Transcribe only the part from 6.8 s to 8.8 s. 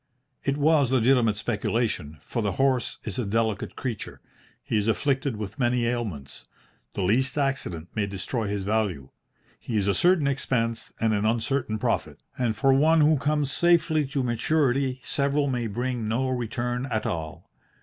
the least accident may destroy his